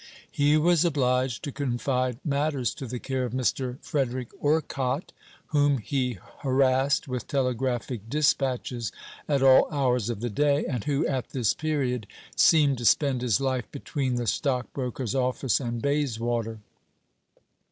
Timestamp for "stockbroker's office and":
14.25-15.83